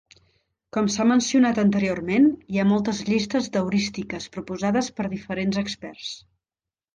Com 0.75 0.87
s'ha 0.93 1.03
mencionat 1.09 1.59
anteriorment, 1.63 2.25
hi 2.53 2.61
ha 2.61 2.65
moltes 2.69 3.01
llistes 3.11 3.51
d'heurístiques 3.57 4.27
proposades 4.39 4.91
per 5.01 5.07
diferents 5.13 5.61
experts. 5.65 6.11